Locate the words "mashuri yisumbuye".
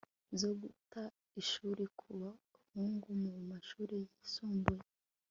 3.49-4.85